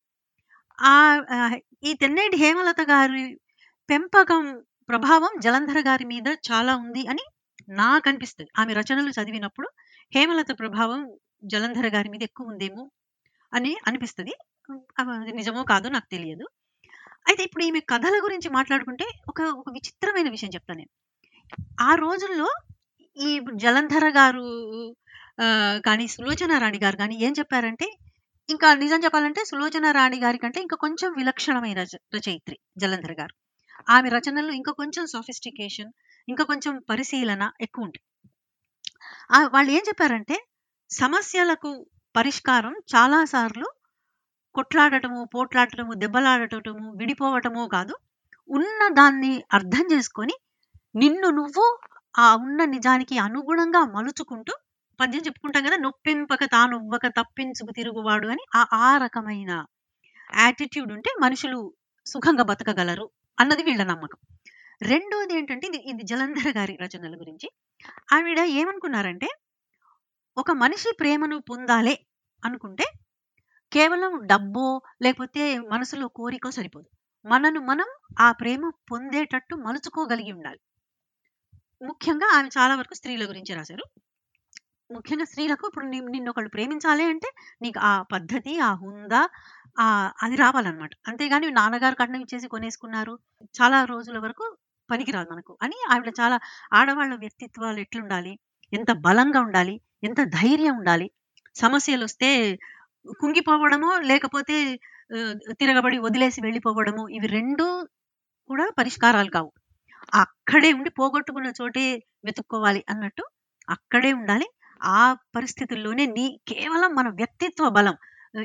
ఆ 0.80 0.94
ఈ 1.84 1.94
తెన్నేటి 1.94 2.38
హేమలత 2.38 2.82
గారి 2.92 3.26
పెంపకం 3.90 4.44
ప్రభావం 4.90 5.34
జలంధర 5.42 5.80
గారి 5.90 6.06
మీద 6.06 6.28
చాలా 6.50 6.76
ఉంది 6.78 7.04
అని 7.08 7.26
నాకు 7.76 8.10
అనిపిస్తుంది. 8.10 8.52
ఆమె 8.60 8.74
రచనలు 8.74 9.12
చదివినప్పుడు 9.20 9.70
హేమలత 10.14 10.52
ప్రభావం 10.60 11.02
జలంధర 11.46 11.88
గారి 11.98 12.10
మీద 12.10 12.24
ఎక్కువ 12.24 12.52
ఉందేమో 12.54 12.84
అని 13.54 13.74
అనిపిస్తుంది. 13.88 14.34
నిజమో 15.40 15.64
కాదో 15.66 15.90
నాకు 15.90 16.10
తెలియదు. 16.12 16.46
అయితే 17.26 17.44
ఇప్పుడు 17.44 17.64
ఈమె 17.64 17.80
కథల 17.90 18.16
గురించి 18.24 18.50
మాట్లాడుకుంటే 18.50 19.06
ఒక 19.28 19.42
ఒక 19.58 19.70
విచిత్రమైన 19.70 20.30
విషయం 20.30 20.50
చెప్తాను 20.50 20.80
నేను. 20.80 20.92
ఆ 21.82 21.96
రోజుల్లో 21.96 22.48
ఈ 23.18 23.32
జలంధర 23.56 24.10
గారు 24.10 24.46
కానీ 25.86 26.08
సులోచన 26.08 26.58
రాణి 26.58 26.80
గారు 26.80 26.98
కానీ 26.98 27.16
ఏం 27.22 27.34
చెప్పారంటే 27.40 27.88
ఇంకా 28.50 28.74
నిజం 28.74 29.00
చెప్పాలంటే 29.04 29.46
సులోచన 29.46 29.92
రాణి 29.92 30.20
గారి 30.20 30.38
కంటే 30.38 30.62
ఇంకా 30.62 30.76
కొంచెం 30.76 31.14
విలక్షణమైన 31.18 31.78
రచ- 31.80 32.02
రచయిత్రి 32.16 32.58
జలంధర్ 32.78 33.12
గారు. 33.12 33.34
ఆమె 33.90 34.10
రచనల్లో 34.10 34.54
ఇంకా 34.54 34.72
కొంచెం 34.72 35.08
సోఫిస్టికేషన్ 35.08 35.92
ఇంకా 36.28 36.44
కొంచెం 36.44 36.74
పరిశీలన 36.90 37.52
ఎక్కువ 37.62 37.86
ఉంటాయి 37.86 38.04
వాళ్ళు 39.48 39.72
ఏం 39.72 39.84
చెప్పారంటే 39.88 40.36
సమస్యలకు 40.90 41.72
పరిష్కారం 42.16 42.74
చాలా 42.94 43.26
సార్లు 43.26 43.68
కొట్లాడటము 44.56 45.20
పోట్లాడటము 45.34 45.94
దెబ్బలాడటము 45.94 46.88
విడిపోవటము 46.96 47.68
కాదు 47.68 47.94
ఉన్న 48.50 48.82
దాన్ని 48.94 49.34
అర్థం 49.54 49.86
చేసుకొని 49.94 50.36
నిన్ను 50.96 51.30
నువ్వు 51.30 51.66
ఆ 52.16 52.28
ఉన్న 52.36 52.62
నిజానికి 52.66 53.18
అనుగుణంగా 53.18 53.82
మలుచుకుంటూ 53.96 54.54
పద్యం 55.00 55.22
చెప్పుకుంటాం 55.22 55.64
కదా 55.68 55.78
నొప్పింపక 55.78 56.44
తానువ్వక 56.46 57.08
తప్పించుకు 57.20 57.72
తిరుగువాడు 57.72 58.28
అని 58.28 58.44
ఆ 58.56 58.62
ఆ 58.82 58.98
రకమైన 58.98 59.52
యాటిట్యూడ్ 60.38 60.92
ఉంటే 60.92 61.12
మనుషులు 61.22 61.60
సుఖంగా 62.06 62.44
బతకగలరు 62.44 63.06
అన్నది 63.38 63.64
వీళ్ళ 63.64 63.84
నమ్మకం. 63.84 64.20
రెండోది 64.82 65.34
ఏంటంటే 65.38 65.68
ఇది 65.68 65.80
ఇది 65.92 66.04
జలంధర్ 66.04 66.52
గారి 66.58 66.78
రచనల 66.82 67.16
గురించి. 67.16 67.48
ఆవిడ 68.14 68.40
ఏమనుకున్నారంటే 68.60 69.30
ఒక 70.38 70.52
మనిషి 70.62 70.92
ప్రేమను 71.00 71.38
పొందాలే 71.50 71.96
అనుకుంటే 72.44 72.86
కేవలం 73.74 74.20
డబ్బో 74.24 74.82
లేకపోతే 75.02 75.60
మనసులో 75.60 76.08
కోరికో 76.08 76.52
సరిపోదు. 76.52 76.88
మనను 77.28 77.60
మనం 77.60 77.86
ఆ 78.20 78.32
ప్రేమ 78.32 78.72
పొందేటట్టు 78.92 79.56
మలుచుకోగలిగి 79.56 80.32
ఉండాలి. 80.32 80.60
ముఖ్యంగా 81.86 82.38
ఆమె 82.38 82.48
చాలా 82.48 82.76
వరకు 82.76 82.94
స్త్రీల 82.94 83.30
గురించి 83.30 83.56
రాశారు. 83.56 83.84
ముఖ్యంగా 84.94 85.26
స్త్రీలకు 85.26 85.68
ఇప్పుడు 85.68 85.86
ని- 85.86 86.12
నిన్ను 86.12 86.30
ఒకళ్ళు 86.30 86.50
ప్రేమించాలి 86.50 87.04
అంటే 87.04 87.32
నీకు 87.62 87.80
ఆ 87.80 88.02
పద్ధతి 88.02 88.60
ఆ 88.60 88.74
హుందా 88.74 89.30
ఆ 89.80 90.12
అది 90.24 90.36
రావాలన్నమాట. 90.36 90.90
అంతేగాని 91.08 91.52
నాన్నగారు 91.52 91.96
కట్నం 91.96 92.22
ఇచ్చేసి 92.22 92.48
కొనేసుకున్నారు. 92.48 93.20
చాలా 93.44 93.84
రోజుల 93.84 94.20
వరకు 94.20 94.58
పనికిరాదు 94.92 95.34
మనకు 95.34 95.58
అని 95.62 95.76
ఆవిడ 95.90 96.14
చాలా 96.22 96.40
ఆడవాళ్ళ 96.74 97.16
వ్యక్తిత్వాలు 97.16 97.80
ఎట్లుండాలి? 97.80 98.40
ఎంత 98.74 98.92
బలంగా 98.92 99.40
ఉండాలి? 99.40 99.82
ఎంత 100.04 100.24
ధైర్యం 100.24 100.78
ఉండాలి? 100.78 101.12
సమస్యలు 101.56 102.04
వస్తే 102.04 102.60
కుంగిపోవడమో 103.22 103.92
లేకపోతే 104.10 104.56
తిరగబడి 105.60 105.98
వదిలేసి 105.98 106.40
వెళ్ళిపోవడము 106.42 107.04
ఇవి 107.10 107.28
రెండు 107.38 107.66
కూడా 108.50 108.66
పరిష్కారాలు 108.78 109.32
కావు. 109.36 109.50
అక్కడే 110.16 110.70
ఉండి 110.74 110.92
పోగొట్టుకున్న 110.92 111.50
చోటే 111.60 111.84
వెతుక్కోవాలి 112.26 112.82
అన్నట్టు 112.90 113.24
అక్కడే 113.68 114.12
ఉండాలి. 114.14 114.48
ఆ 114.82 115.02
పరిస్థితుల్లోనే 115.36 116.06
నీ 116.18 116.26
కేవలం 116.48 116.92
మన 116.96 117.08
వ్యక్తిత్వ 117.20 117.68
బలం 117.70 117.96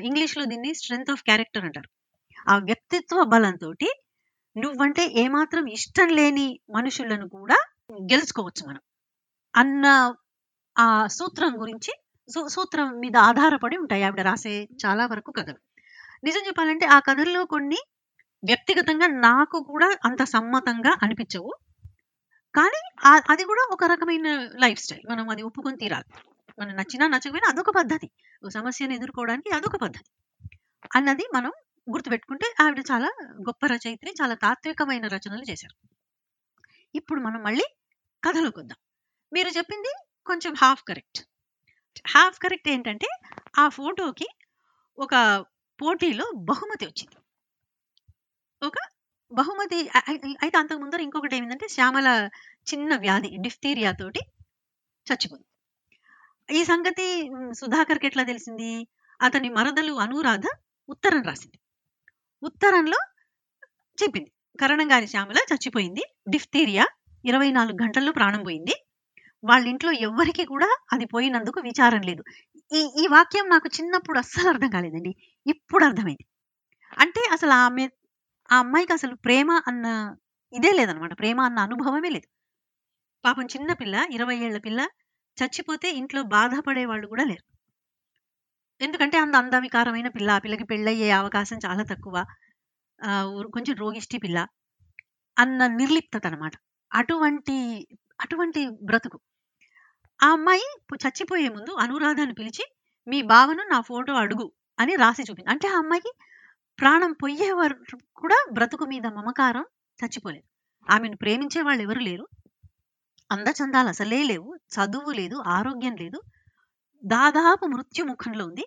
ఇంగ్లీష్లో 0.03 0.43
దీన్ని 0.45 0.71
స్ట్రెంగ్త్ 0.73 1.11
ఆఫ్ 1.11 1.23
క్యారెక్టర్ 1.23 1.65
అంటారు. 1.65 1.89
ఆ 2.47 2.55
వ్యక్తిత్వ 2.69 3.23
బలంతో 3.25 3.69
నువ్వంటే 4.55 5.03
ఏమాత్రం 5.15 5.63
ఇష్టం 5.69 6.09
లేని 6.19 6.45
మనుషులను 6.75 7.25
కూడా 7.35 7.57
గెలుచుకోవచ్చు 8.11 8.63
మనం 8.69 8.81
అన్న 9.53 9.85
ఆ 10.75 10.87
సూత్రం 11.07 11.53
గురించి 11.61 11.91
సూత్రం 12.29 12.87
మీద 12.99 13.17
ఆధారపడి 13.17 13.77
ఉంటాయి 13.77 14.03
ఆవిడ 14.03 14.21
రాసే 14.21 14.67
చాలా 14.85 15.05
వరకు 15.05 15.31
కథలు. 15.31 15.59
నిజం 16.23 16.41
చెప్పాలంటే 16.47 16.85
ఆ 16.85 16.99
కథల్లో 16.99 17.45
కొన్ని 17.45 17.79
వ్యక్తిగతంగా 18.43 19.07
నాకు 19.07 19.63
కూడా 19.63 19.97
అంత 20.05 20.23
సమ్మతంగా 20.23 20.97
అనిపించవు. 21.03 21.51
కానీ 22.55 22.81
అది 23.29 23.43
కూడా 23.43 23.67
ఒక 23.71 23.83
రకమైన 23.83 24.27
లైఫ్ 24.59 24.79
స్టైల్. 24.79 25.11
మనం 25.11 25.29
అది 25.29 25.41
ఒప్పుకొని 25.41 25.77
తీరాలి. 25.77 26.09
మనం 26.59 26.75
నచ్చినా 26.75 27.07
నచ్చకపోయినా 27.07 27.49
అదొక 27.49 27.69
పద్ధతి. 27.69 28.09
సమస్యను 28.49 28.93
ఎదుర్కోవడానికి 28.93 29.49
అదొక 29.55 29.75
పద్ధతి. 29.75 30.11
అన్నది 30.95 31.25
మనం 31.33 31.51
గుర్తుపెట్టుకుంటే 31.89 32.53
ఆవిడ 32.63 32.79
చాలా 32.91 33.09
గొప్ప 33.41 33.65
రచయిత్రి 33.65 34.13
చాలా 34.21 34.33
తాత్వికమైన 34.33 35.07
రచనలు 35.07 35.45
చేశారు. 35.51 35.77
ఇప్పుడు 36.95 37.19
మనం 37.21 37.43
మళ్ళీ 37.43 37.65
కథలోకి 38.23 38.59
వద్దాం. 38.59 38.77
మీరు 39.33 39.49
చెప్పింది 39.49 39.91
కొంచెం 40.25 40.53
హాఫ్ 40.61 40.83
కరెక్ట్ 40.87 41.19
హాఫ్ 42.05 42.39
కరెక్ట్ 42.39 42.69
ఏంటంటే 42.69 43.09
ఆ 43.59 43.69
ఫోటోకి 43.69 44.27
ఒక 44.97 45.15
పోటీలో 45.81 46.25
బహుమతి 46.35 46.85
వచ్చింది. 46.85 47.17
ఒక 48.61 48.77
బహుమతి 49.31 49.89
అయితే 50.41 50.57
అంతకు 50.57 50.79
ముందర 50.79 51.01
ఇంకొకటి 51.01 51.35
ఏమిందంటే 51.35 51.67
శ్యామల 51.67 52.29
చిన్న 52.73 52.95
వ్యాధి 52.95 53.37
డిఫ్తీరియా 53.37 53.91
తోటి 53.91 54.21
చచ్చిపోయింది. 55.07 55.47
ఈ 56.53 56.63
సంగతి 56.63 57.07
సుధాకర్కి 57.53 58.07
ఎట్లా 58.07 58.23
తెలిసింది? 58.23 58.71
అతని 59.21 59.49
మరదలు 59.49 59.93
అనురాధ 59.93 60.45
ఉత్తరం 60.89 61.21
రాసింది. 61.23 61.57
ఉత్తరంలో 62.43 62.99
చెప్పింది. 63.97 64.31
కరణంగారి 64.59 65.07
శ్యామల 65.07 65.37
చచ్చిపోయింది 65.53 66.03
డిఫ్తీరియా 66.29 66.85
ఇరవై 67.25 67.51
నాలుగు 67.51 67.77
గంటల్లో 67.83 68.11
ప్రాణం 68.11 68.43
పోయింది 68.43 68.75
వాళ్ళ 69.47 69.67
ఇంట్లో 69.67 69.91
ఎవ్వరికి 69.91 70.45
కూడా 70.45 70.77
అది 70.93 71.05
పోయినందుకు 71.05 71.59
విచారం 71.59 72.01
లేదు. 72.01 72.23
ఈ 72.73 72.91
ఈ 72.97 73.07
వాక్యం 73.07 73.49
నాకు 73.49 73.69
చిన్నప్పుడు 73.81 74.17
అస్సలు 74.17 74.49
అర్థం 74.49 74.69
కాలేదండి. 74.69 75.15
ఇప్పుడు 75.47 75.85
అర్థమైంది. 75.85 76.25
అంటే 76.97 77.29
అసలు 77.31 77.51
ఆమె 77.51 77.89
ఆ 78.51 78.57
అమ్మాయికి 78.57 78.93
అసలు 78.93 79.15
ప్రేమ 79.15 79.61
అన్న 79.67 80.15
ఇదే 80.53 80.71
లేదనమాట. 80.71 81.19
ప్రేమ 81.19 81.41
అన్న 81.41 81.59
అనుభవమే 81.59 82.09
లేదు. 82.09 82.27
పాపం 83.25 83.45
చిన్న 83.45 83.73
పిల్ల 83.73 84.07
ఇరవై 84.11 84.35
ఏళ్ళ 84.35 84.57
పిల్ల 84.57 84.87
చచ్చిపోతే 85.43 85.91
ఇంట్లో 85.91 86.21
బాధపడే 86.21 86.85
వాళ్ళు 86.85 87.07
కూడా 87.07 87.23
లేరు. 87.23 87.57
ఎందుకంటే 88.83 89.17
అంత 89.17 89.35
అందవికారమైన 89.35 90.07
పిల్ల 90.07 90.31
ఆ 90.31 90.37
పిల్లకి 90.37 90.63
పెళ్ళయ్యే 90.63 91.11
అవకాశం 91.11 91.59
చాలా 91.65 91.83
తక్కువ. 91.83 92.25
ఆ, 93.03 93.23
ఊరు- 93.23 93.51
కొంచెం 93.51 93.75
రోగిష్టి 93.75 94.17
పిల్ల 94.17 94.47
అన్న 95.39 95.67
నిర్లిప్తత 95.67 96.27
అనమాట 96.27 96.51
అటువంటి 96.93 97.87
అటువంటి 98.21 98.69
బ్రతుకు. 98.83 99.19
ఆ 100.19 100.27
అమ్మాయి 100.31 100.65
చచ్చిపోయే 100.95 101.49
ముందు 101.49 101.71
అనురాధను 101.75 102.33
పిలిచి 102.33 102.63
మీ 103.07 103.21
బావను 103.21 103.63
నా 103.63 103.81
ఫోటో 103.81 104.13
అడుగు 104.13 104.47
అని 104.79 104.95
రాసి 104.95 105.23
చూపింది. 105.23 105.49
అంటే 105.49 105.67
ఆ 105.67 105.77
అమ్మాయికి 105.77 106.11
ప్రాణం 106.79 107.11
పొయ్యే 107.13 107.51
వరకు 107.51 107.83
కూడా 108.15 108.39
బ్రతుకు 108.51 108.85
మీద 108.85 109.05
మమకారం 109.07 109.65
చచ్చిపోలేదు. 109.99 110.45
ఆమెను 110.87 111.15
ప్రేమించే 111.15 111.61
వాళ్ళు 111.61 111.83
ఎవరు 111.83 111.99
లేరు. 111.99 112.25
అందచందాలు 113.31 113.87
అసలే 113.87 114.23
లేవు. 114.23 114.49
చదువు 114.75 115.11
లేదు 115.11 115.43
ఆరోగ్యం 115.47 115.95
లేదు. 115.95 116.19
దాదాపు 117.03 117.65
మృత్యు 117.65 118.05
ముఖంలో 118.05 118.45
ఉంది. 118.45 118.65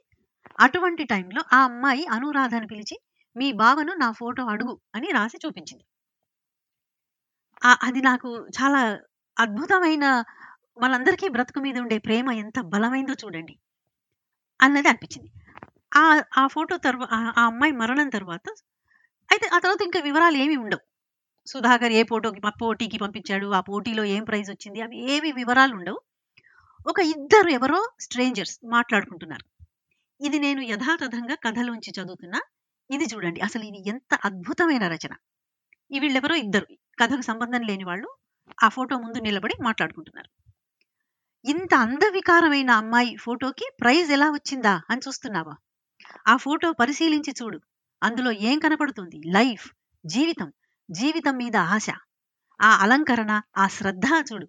అటువంటి 0.61 1.05
టైంలో 1.05 1.43
ఆ 1.53 1.61
అమ్మాయి 1.65 2.07
అనురాధను 2.07 2.67
పిలిచి 2.67 2.97
మీ 3.37 3.53
బావను 3.53 3.93
నా 3.95 4.13
ఫోటో 4.13 4.45
అడుగు 4.45 4.81
అని 4.95 5.09
రాసి 5.11 5.39
చూపించింది. 5.47 5.85
అది 7.83 8.01
నాకు 8.01 8.29
చాలా 8.59 8.81
అద్భుతమైన 9.37 10.05
మనందరికీ 10.81 11.29
బ్రతుకు 11.29 11.61
మీద 11.61 11.79
ఉండే 11.79 11.99
ప్రేమ 11.99 12.31
ఎంత 12.31 12.61
బలమైందో 12.61 13.15
చూడండి 13.25 13.55
అన్నది 14.61 14.89
అనిపించింది. 14.89 15.31
ఆ 15.93 16.05
ఆ 16.37 16.47
ఫోటో 16.47 16.77
తర్వాత 16.77 17.13
ఆ 17.15 17.45
అమ్మాయి 17.47 17.73
మరణం 17.73 18.09
తర్వాత 18.09 18.47
అయితే 19.29 19.47
ఆ 19.55 19.59
తర్వాత 19.59 19.83
ఇంకా 19.83 20.01
వివరాలు 20.01 20.37
ఏమీ 20.37 20.57
ఉండవు. 20.57 20.83
సుధాకర్ 21.47 21.93
ఏ 21.93 22.03
ఫోటోకి 22.05 22.41
పోటీకి 22.61 22.99
పంపించాడు 22.99 23.47
ఆ 23.53 23.61
పోటీలో 23.61 24.05
ఏం 24.05 24.25
ప్రైజ్ 24.25 24.51
వచ్చింది 24.51 24.81
అవి 24.81 24.97
ఏవి 25.15 25.33
వివరాలు 25.33 25.75
ఉండవు. 25.75 26.01
ఒక 26.87 27.01
ఇద్దరు 27.15 27.49
ఎవరో 27.49 27.81
స్ట్రేంజర్స్ 28.01 28.57
మాట్లాడుకుంటున్నారు. 28.65 29.45
ఇది 30.21 30.39
నేను 30.39 30.61
యథాతథంగా 30.61 31.35
కథలోంచి 31.35 31.93
చదువుతున్నా. 32.01 32.41
ఇది 32.91 33.05
చూడండి 33.05 33.41
అసలు 33.41 33.65
ఇది 33.65 33.89
ఎంత 33.89 34.15
అద్భుతమైన 34.25 34.89
రచన. 34.89 35.13
ఈ 35.91 35.99
వీళ్ళెవరో 35.99 36.35
ఇద్దరు 36.35 36.67
కథకు 36.99 37.21
సంబంధం 37.21 37.63
లేని 37.63 37.85
వాళ్ళు 37.85 38.09
ఆ 38.65 38.69
ఫోటో 38.69 38.99
ముందు 38.99 39.19
నిలబడి 39.19 39.55
మాట్లాడుకుంటున్నారు. 39.63 40.31
ఇంత 41.45 41.75
అందవికారమైన 41.75 42.71
అమ్మాయి 42.71 43.17
ఫోటోకి 43.17 43.67
ప్రైజ్ 43.81 44.11
ఎలా 44.11 44.31
వచ్చిందా 44.31 44.83
అని 44.91 45.01
చూస్తున్నావా? 45.09 45.55
ఆ 46.27 46.37
ఫోటో 46.37 46.73
పరిశీలించి 46.73 47.33
చూడు. 47.43 47.59
అందులో 48.03 48.31
ఏం 48.31 48.59
కనపడుతుంది? 48.59 49.19
లైఫ్ 49.27 49.67
జీవితం 50.05 50.49
జీవితం 50.91 51.37
మీద 51.37 51.57
ఆశ 51.57 51.89
ఆ 52.61 52.71
అలంకరణ 52.77 53.33
ఆ 53.57 53.69
శ్రద్ధ 53.69 54.07
చూడు. 54.33 54.47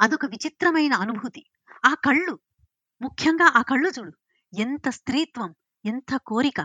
అదొక 0.00 0.26
విచిత్రమైన 0.26 0.94
అనుభూతి. 0.94 1.42
ఆ 1.84 1.94
కళ్ళు 1.94 2.34
ముఖ్యంగా 3.00 3.46
ఆ 3.54 3.62
కళ్ళు 3.62 3.88
చూడు. 3.98 4.12
ఎంత 4.52 4.88
స్త్రీత్వం 4.88 5.50
ఎంత 5.84 6.16
కోరిక 6.26 6.60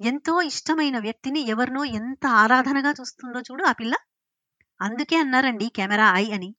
ఎంతో 0.00 0.42
ఇష్టమైన 0.42 0.98
వ్యక్తిని 0.98 1.40
ఎవరినో 1.48 1.84
ఎంత 1.84 2.26
ఆరాధనగా 2.26 2.90
చూస్తుందో 2.90 3.40
చూడు 3.40 3.64
ఆ 3.64 3.72
పిల్ల. 3.72 3.94
అందుకే 4.80 5.16
అన్నారండి 5.16 5.68
కెమెరా 5.68 6.12
ఐ 6.16 6.30
అని. 6.30 6.50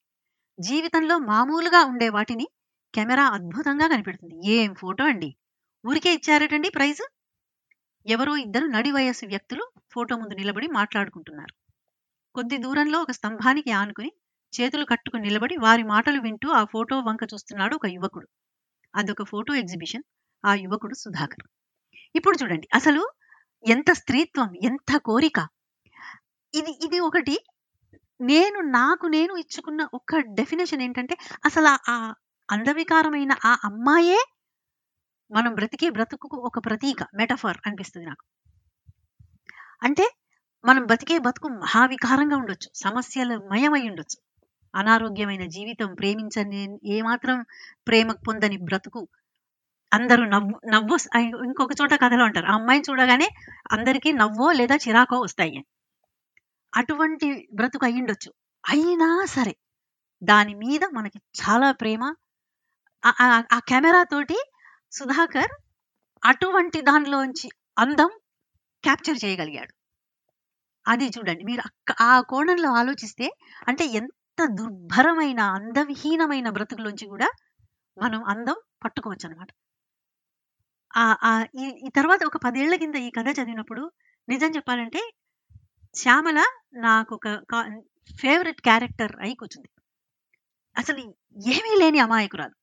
జీవితంలో 0.59 1.17
మామూలుగా 1.17 1.83
ఉండే 1.85 2.09
వాటిని 2.09 2.45
కెమెరా 2.93 3.23
అద్భుతంగా 3.27 3.87
కనిపెడుతుంది. 3.87 4.47
ఏం 4.51 4.73
ఫోటో 4.73 5.03
అండి? 5.03 5.29
ఊరికే 5.85 6.13
ఇచ్చారటండి 6.13 6.69
ప్రైజ్? 6.69 7.01
ఎవరో 8.05 8.35
ఇద్దరు 8.35 8.65
నడి 8.65 8.91
వయస్సు 8.91 9.25
వ్యక్తులు 9.25 9.63
ఫోటో 9.93 10.17
ముందు 10.17 10.33
నిలబడి 10.33 10.67
మాట్లాడుకుంటున్నారు. 10.67 11.53
కొద్ది 12.35 12.57
దూరంలో 12.57 13.01
ఒక 13.01 13.11
స్తంభానికి 13.11 13.71
ఆనుకుని 13.71 14.11
చేతులు 14.53 14.85
కట్టుకుని 14.85 15.23
నిలబడి 15.23 15.57
వారి 15.57 15.83
మాటలు 15.83 16.21
వింటూ 16.21 16.49
ఆ 16.51 16.63
ఫోటో 16.63 16.99
వంక 16.99 17.23
చూస్తున్నాడు 17.33 17.75
ఒక 17.75 17.85
యువకుడు. 17.85 18.27
అదొక 18.95 19.23
ఫోటో 19.23 19.53
ఎగ్జిబిషన్. 19.53 20.03
ఆ 20.45 20.53
యువకుడు 20.55 20.93
సుధాకర్. 20.93 21.45
ఇప్పుడు 22.15 22.37
చూడండి. 22.43 22.67
అసలు 22.73 23.03
ఎంత 23.65 23.91
స్త్రీత్వం 23.91 24.53
ఎంత 24.63 24.97
కోరిక. 24.97 25.39
ఇది 26.53 26.79
ఇది 26.85 26.99
ఒకటి 26.99 27.35
నేను 28.23 28.59
నాకు 28.59 29.05
నేను 29.07 29.35
ఇచ్చుకున్న 29.35 29.87
ఒక 29.93 30.17
డెఫినేషన్ 30.17 30.81
ఏంటంటే 30.81 31.17
అసలు 31.45 31.91
ఆ- 31.91 32.13
అందవికారమైన 32.49 33.31
ఆ 33.45 33.57
అమ్మాయే 33.63 34.19
మనం 35.31 35.53
బ్రతికే 35.53 35.89
బ్రతుకు 35.89 36.37
ఒక 36.37 36.65
ప్రతీక 36.65 37.03
మెటఫర్ 37.15 37.57
అనిపిస్తుంది 37.65 38.07
నాకు. 38.07 38.25
అంటే 39.83 40.05
మనం 40.65 40.85
బతికే 40.85 41.17
బతుకు 41.17 41.47
మహావికారంగా 41.47 42.37
ఉండొచ్చు 42.37 42.69
సమస్యలు 42.75 43.37
మయమై 43.51 43.89
ఉండొచ్చు. 43.89 44.17
అనారోగ్యమైన 44.73 45.45
జీవితం 45.45 45.93
ప్రేమించని 45.93 46.61
ఏమాత్రం 46.85 47.45
ప్రేమ 47.87 48.11
పొందని 48.27 48.57
బ్రతుకు 48.57 49.07
అందరూ 49.93 50.25
నవ్వు 50.25 50.67
నవ్వు 50.67 50.95
ఇంకొక 51.45 51.69
చోట 51.81 51.93
కథలో 51.93 52.23
అంటారు 52.23 52.45
ఆ 52.45 52.53
అమ్మాయిని 52.53 52.85
చూడగానే 52.89 53.27
అందరికీ 53.71 54.11
నవ్వో 54.11 54.51
లేదా 54.51 54.75
చిరాకో 54.75 55.19
వస్తాయి. 55.19 55.55
అని 55.55 55.65
అటువంటి 56.75 57.47
బ్రతుకు 57.53 57.85
అయ్యుండొచ్చు 57.85 58.33
అయినా 58.69 59.25
సరే 59.25 59.55
దాని 60.23 60.53
మీద 60.53 60.79
మనకి 60.93 61.17
చాలా 61.17 61.71
ప్రేమ. 61.71 62.13
ఆ- 63.05 63.59
కెమెరా 63.59 64.03
తోటి 64.03 64.37
సుధాకర్ 64.91 65.51
అటువంటి 66.25 66.81
దానిలోంచి 66.81 67.49
అందం 67.79 68.09
క్యాప్చర్ 68.83 69.25
చేయగలిగాడు. 69.25 69.73
అది 70.87 71.07
చూడండి 71.07 71.43
మీరు 71.43 71.61
అక్క- 71.65 71.95
ఆ 72.01 72.21
కోణంలో 72.21 72.69
ఆలోచిస్తే 72.69 73.31
అంటే 73.67 73.85
ఎంత 73.85 74.45
దుర్భరమైన 74.45 75.39
అందవిహీనమైన 75.39 76.49
బ్రతుకులోంచి 76.49 77.07
కూడా 77.07 77.31
మనం 77.97 78.23
అందం 78.23 78.55
పట్టుకోవచ్చు 78.83 79.29
అనమాట 79.29 79.47
ఈ 81.55 81.89
తర్వాత 81.95 82.23
ఒక 82.23 82.37
పదేళ్ళ 82.37 82.75
కింద 82.75 82.95
ఈ 82.95 83.09
కథ 83.09 83.27
చదివినప్పుడు 83.27 83.91
నిజం 84.29 84.49
చెప్పాలంటే 84.49 85.11
శ్యామల 85.93 86.39
నాకు 86.85 87.13
ఒక 87.17 87.55
ఫేవరెట్ 88.11 88.61
క్యారెక్టర్ 88.61 89.13
అయి 89.19 89.35
కూర్చుంది. 89.35 89.69
అసలు 90.75 91.01
ఏమీ 91.53 91.73
లేని 91.81 91.99
అమాయకురాలు. 91.99 92.55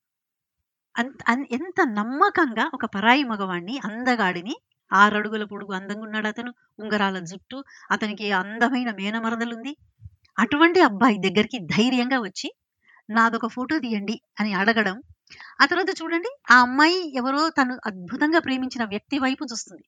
అంత 0.95 1.21
ఎంత 1.57 1.79
నమ్మకంగా 1.99 2.65
ఒక 2.73 2.85
పరాయి 2.95 3.23
మగవాణ్ణి 3.23 3.75
అందగాడిని 3.87 4.55
ఆరడుగుల 4.91 5.43
పొడుగు 5.43 5.73
అందంగా 5.73 6.03
ఉన్నాడు 6.03 6.27
అతను 6.27 6.51
ఉంగరాల 6.79 7.17
జుట్టు 7.29 7.57
అతనికి 7.91 8.25
అందమైన 8.39 8.89
మేనమరదలుంది. 8.99 9.73
అటువంటి 10.37 10.79
అబ్బాయి 10.81 11.17
దగ్గరికి 11.27 11.59
ధైర్యంగా 11.75 12.19
వచ్చి 12.19 12.49
నాదొక 13.09 13.47
ఫోటో 13.47 13.77
తీయండి 13.79 14.15
అని 14.39 14.51
అడగడం 14.53 14.97
ఆ 15.61 15.65
తర్వాత 15.65 15.91
చూడండి 16.01 16.31
ఆ 16.53 16.57
అమ్మాయి 16.61 16.99
ఎవరో 17.21 17.41
తను 17.59 17.75
అద్భుతంగా 17.89 18.39
ప్రేమించిన 18.39 18.83
వ్యక్తి 18.85 19.17
వైపు 19.19 19.43
చూస్తుంది. 19.51 19.85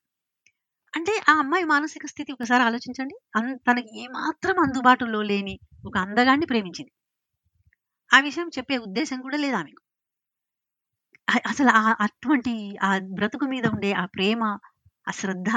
అంటే 0.96 1.24
ఆ 1.30 1.34
అమ్మాయి 1.34 1.64
మానసిక 1.64 2.06
స్థితి 2.06 2.32
ఒకసారి 2.32 2.64
ఆలోచించండి. 2.64 3.20
అన్- 3.36 3.58
తనకి 3.58 4.02
ఏమాత్రం 4.02 4.60
అందుబాటులో 4.60 5.22
లేని 5.22 5.60
ఒక 5.86 5.98
అందగాన్ని 5.98 6.46
ప్రేమించింది. 6.46 6.92
ఆ 8.18 8.20
విషయం 8.20 8.50
చెప్పే 8.58 8.78
ఉద్దేశం 8.78 9.22
కూడా 9.22 9.38
లేదు 9.38 9.56
ఆమెకు 9.56 9.84
అసలు 11.50 11.70
ఆ 11.70 11.96
అటువంటి 12.02 12.78
ఆ 12.84 13.00
బ్రతుకు 13.00 13.46
మీద 13.46 13.66
ఉండే 13.66 13.94
ఆ 13.94 14.06
ప్రేమ 14.06 14.58
ఆ 15.08 15.12
శ్రద్ధ 15.12 15.50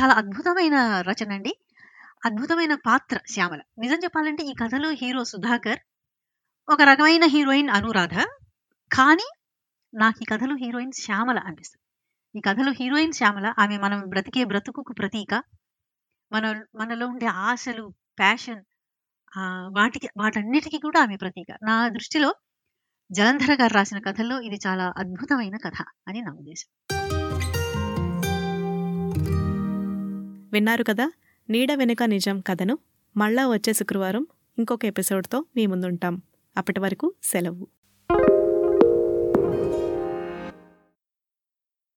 చాలా 0.00 0.14
అద్భుతమైన 0.14 1.00
రచన 1.00 1.32
అండి. 1.32 1.60
అద్భుతమైన 2.24 2.74
పాత్ర 2.74 3.18
శ్యామల. 3.30 3.60
నిజం 3.78 3.96
చెప్పాలంటే 4.04 4.42
ఈ 4.42 4.54
కథలో 4.62 4.90
హీరో 4.90 5.24
సుధాకర్ 5.24 5.78
ఒక 6.68 6.82
రకమైన 6.82 7.24
హీరోయిన్ 7.24 7.70
అనురాధ 7.70 8.14
కానీ 8.92 9.30
నాకు 9.94 10.22
ఈ 10.22 10.24
కథలో 10.24 10.56
హీరోయిన్ 10.56 10.92
శ్యామల 10.92 11.38
అనిపిస్తుంది. 11.38 11.85
ఈ 12.36 12.40
కథలో 12.40 12.72
హీరోయిన్ 12.72 13.12
శ్యామల 13.12 13.54
ఆమె 13.58 13.78
మనం 13.78 14.02
బ్రతికే 14.06 14.44
బ్రతుకుకు 14.44 14.92
ప్రతీక. 14.92 15.42
మన 16.32 16.64
మనలో 16.74 17.06
ఉండే 17.06 17.26
ఆశలు 17.26 17.94
ప్యాషన్ 18.18 18.64
వాటికి 19.76 20.08
వాటన్నిటికీ 20.16 20.78
కూడా 20.78 21.00
ఆమె 21.00 21.16
ప్రతీక. 21.16 21.46
నా 21.62 21.88
దృష్టిలో 21.88 22.34
జలంధర 23.12 23.56
గారు 23.60 23.74
రాసిన 23.74 23.98
కథల్లో 23.98 24.40
ఇది 24.40 24.58
చాలా 24.66 24.94
అద్భుతమైన 24.96 25.56
కథ 25.56 25.84
అని 26.08 26.22
నా 26.22 26.32
ఉద్దేశం. 26.32 26.96
విన్నారు 30.52 30.84
కదా? 30.84 31.12
నీడ 31.50 31.72
వెనుక 31.72 32.02
నిజం 32.02 32.40
కథను. 32.40 32.78
మళ్ళా 33.16 33.48
వచ్చే 33.48 33.72
శుక్రవారం 33.72 34.26
ఇంకొక 34.58 34.84
ఎపిసోడ్తో 34.84 35.44
మీ 35.56 35.66
ముందుంటాం. 35.66 36.22
అప్పటి 36.56 36.80
వరకు 36.80 37.14
సెలవు. 37.22 37.75